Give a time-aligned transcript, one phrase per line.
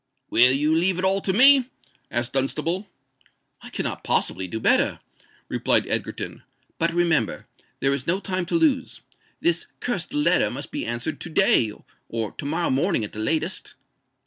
[0.31, 1.69] "Will you leave it all to me?"
[2.09, 2.87] asked Dunstable.
[3.61, 4.99] "I cannot possibly do better,"
[5.47, 6.41] replied Egerton.
[6.79, 9.01] "But remember—there is no time to lose.
[9.41, 11.71] This cursed letter must be answered to day,
[12.09, 13.75] or to morrow morning at latest."